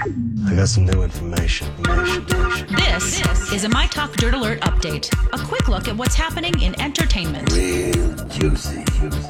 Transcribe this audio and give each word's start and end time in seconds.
I 0.00 0.54
got 0.54 0.68
some 0.68 0.84
new 0.86 1.02
information. 1.02 1.66
information, 1.78 2.22
information. 2.22 2.76
This 2.76 3.52
is 3.52 3.64
a 3.64 3.68
My 3.68 3.86
Talk 3.86 4.12
Dirt 4.16 4.34
Alert 4.34 4.60
update. 4.60 5.10
A 5.32 5.44
quick 5.46 5.66
look 5.68 5.88
at 5.88 5.96
what's 5.96 6.14
happening 6.14 6.60
in 6.60 6.80
entertainment 6.80 7.50
Real 7.52 8.14
juicy. 8.28 8.84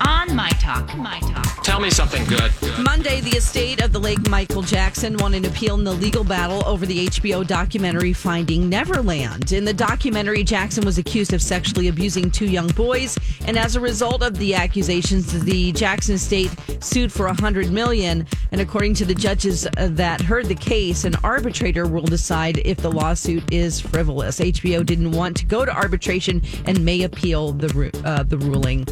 on 0.07 0.35
My 0.35 0.51
Talk. 0.61 0.95
My 0.97 1.21
Talk. 1.21 1.63
Tell 1.63 1.81
me 1.81 1.91
something 1.91 2.25
good. 2.27 2.53
Monday, 2.83 3.21
the 3.21 3.37
estate 3.37 3.83
of 3.83 3.93
the 3.93 3.99
late 3.99 4.29
Michael 4.29 4.63
Jackson 4.63 5.17
won 5.19 5.35
an 5.35 5.45
appeal 5.47 5.75
in 5.77 5.85
the 5.85 5.93
legal 5.93 6.25
battle 6.25 6.63
over 6.67 6.85
the 6.85 7.07
HBO 7.07 7.47
documentary 7.47 8.13
Finding 8.13 8.69
Neverland. 8.69 9.53
In 9.53 9.65
the 9.65 9.75
documentary, 9.75 10.45
Jackson 10.45 10.85
was 10.85 10.99
accused 10.99 11.33
of 11.33 11.41
sexually 11.43 11.89
abusing 11.89 12.31
two 12.31 12.47
young 12.47 12.69
boys, 12.69 13.19
and 13.47 13.59
as 13.59 13.77
a 13.77 13.81
result 13.81 14.23
of 14.23 14.39
the 14.39 14.55
accusations, 14.55 15.45
the 15.45 15.73
Jackson 15.73 16.17
estate 16.17 16.51
sued 16.81 17.13
for 17.13 17.27
a 17.27 17.35
hundred 17.35 17.71
million. 17.71 18.27
And 18.53 18.61
according 18.61 18.95
to 18.95 19.05
the 19.05 19.15
judges 19.15 19.67
that 19.77 20.21
heard 20.23 20.47
the 20.47 20.55
case, 20.61 21.05
an 21.05 21.15
arbitrator 21.23 21.87
will 21.87 22.03
decide 22.03 22.59
if 22.65 22.79
the 22.79 22.91
lawsuit 22.91 23.53
is 23.53 23.81
frivolous. 23.81 24.41
HBO 24.41 24.85
didn't 24.85 25.13
want 25.13 25.37
to 25.39 25.47
go 25.47 25.65
to 25.65 25.75
arbitration 25.75 26.43
and 26.67 26.85
may 26.85 27.03
appeal 27.03 27.53
the 27.53 27.91
uh, 28.05 28.23
the 28.23 28.39
ruling. 28.39 28.87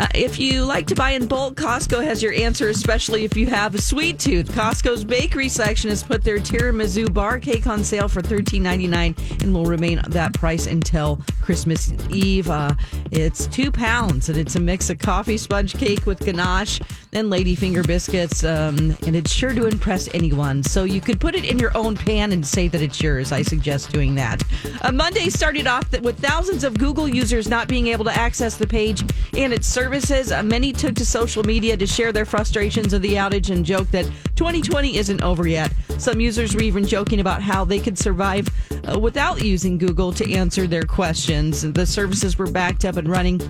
Uh, 0.00 0.06
if 0.14 0.38
you 0.38 0.64
like 0.64 0.86
to 0.86 0.94
buy 0.94 1.10
in 1.10 1.26
bulk, 1.26 1.56
Costco 1.56 2.02
has 2.04 2.22
your 2.22 2.32
answer, 2.32 2.68
especially 2.68 3.24
if 3.24 3.36
you 3.36 3.46
have 3.46 3.74
a 3.74 3.80
sweet 3.80 4.18
tooth. 4.18 4.50
Costco's 4.52 5.04
bakery 5.04 5.48
section 5.48 5.90
has 5.90 6.02
put 6.02 6.24
their 6.24 6.38
tiramisu 6.38 7.12
bar 7.12 7.38
cake 7.38 7.66
on 7.66 7.84
sale 7.84 8.08
for 8.08 8.22
$13.99 8.22 9.42
and 9.42 9.54
will 9.54 9.66
remain 9.66 10.00
that 10.08 10.34
price 10.34 10.66
until 10.66 11.20
Christmas 11.42 11.92
Eve. 12.10 12.50
Uh, 12.50 12.74
it's 13.10 13.46
two 13.46 13.70
pounds 13.70 14.28
and 14.28 14.38
it's 14.38 14.56
a 14.56 14.60
mix 14.60 14.90
of 14.90 14.98
coffee 14.98 15.36
sponge 15.36 15.74
cake 15.74 16.06
with 16.06 16.18
ganache 16.20 16.80
and 17.12 17.30
ladyfinger 17.30 17.86
biscuits, 17.86 18.42
um, 18.42 18.96
and 19.06 19.14
it's 19.14 19.32
sure 19.32 19.54
to 19.54 19.66
impress 19.66 20.12
anyone. 20.14 20.62
So 20.62 20.84
you 20.84 21.00
could 21.00 21.20
put 21.20 21.34
it 21.34 21.44
in 21.44 21.58
your 21.58 21.76
own 21.76 21.96
pan 21.96 22.32
and 22.32 22.44
say 22.44 22.66
that 22.68 22.82
it's 22.82 23.00
yours. 23.00 23.30
I 23.30 23.42
suggest 23.42 23.92
doing 23.92 24.16
that. 24.16 24.42
Uh, 24.82 24.90
Monday 24.90 25.28
started 25.30 25.66
off 25.66 25.84
with 26.00 26.18
thousands 26.18 26.64
of 26.64 26.76
Google 26.78 27.08
users 27.08 27.48
not 27.48 27.68
being 27.68 27.86
able 27.88 28.04
to 28.06 28.12
access 28.12 28.56
the 28.56 28.66
page 28.66 29.02
and 29.34 29.52
its 29.52 29.68
services. 29.84 30.32
Uh, 30.32 30.42
many 30.42 30.72
took 30.72 30.94
to 30.94 31.04
social 31.04 31.44
media 31.44 31.76
to 31.76 31.86
share 31.86 32.10
their 32.10 32.24
frustrations 32.24 32.94
of 32.94 33.02
the 33.02 33.16
outage 33.16 33.50
and 33.50 33.66
joke 33.66 33.86
that 33.90 34.06
2020 34.34 34.96
isn't 34.96 35.22
over 35.22 35.46
yet. 35.46 35.70
Some 35.98 36.20
users 36.20 36.54
were 36.54 36.62
even 36.62 36.86
joking 36.86 37.20
about 37.20 37.42
how 37.42 37.66
they 37.66 37.78
could 37.78 37.98
survive 37.98 38.48
uh, 38.90 38.98
without 38.98 39.44
using 39.44 39.76
Google 39.76 40.10
to 40.14 40.32
answer 40.32 40.66
their 40.66 40.84
questions. 40.84 41.70
The 41.70 41.84
services 41.84 42.38
were 42.38 42.50
backed 42.50 42.86
up 42.86 42.96
and 42.96 43.06
running 43.06 43.42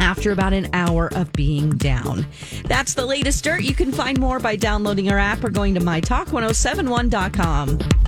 after 0.00 0.32
about 0.32 0.54
an 0.54 0.70
hour 0.72 1.12
of 1.14 1.30
being 1.32 1.76
down. 1.76 2.24
That's 2.64 2.94
the 2.94 3.04
latest 3.04 3.44
dirt. 3.44 3.60
You 3.60 3.74
can 3.74 3.92
find 3.92 4.18
more 4.18 4.38
by 4.38 4.56
downloading 4.56 5.12
our 5.12 5.18
app 5.18 5.44
or 5.44 5.50
going 5.50 5.74
to 5.74 5.80
mytalk1071.com. 5.80 8.07